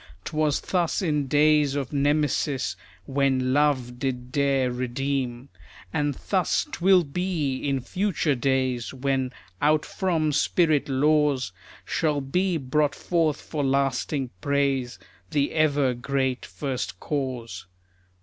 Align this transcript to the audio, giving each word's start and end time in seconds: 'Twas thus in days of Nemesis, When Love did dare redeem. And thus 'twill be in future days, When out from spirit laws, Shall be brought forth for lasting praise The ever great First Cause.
'Twas 0.25 0.59
thus 0.61 1.03
in 1.03 1.27
days 1.27 1.75
of 1.75 1.93
Nemesis, 1.93 2.75
When 3.05 3.53
Love 3.53 3.99
did 3.99 4.31
dare 4.31 4.71
redeem. 4.71 5.49
And 5.93 6.15
thus 6.15 6.65
'twill 6.71 7.03
be 7.03 7.57
in 7.57 7.81
future 7.81 8.33
days, 8.33 8.95
When 8.95 9.31
out 9.61 9.85
from 9.85 10.31
spirit 10.33 10.89
laws, 10.89 11.51
Shall 11.85 12.19
be 12.19 12.57
brought 12.57 12.95
forth 12.95 13.39
for 13.39 13.63
lasting 13.63 14.31
praise 14.41 14.97
The 15.29 15.51
ever 15.51 15.93
great 15.93 16.47
First 16.47 16.99
Cause. 16.99 17.67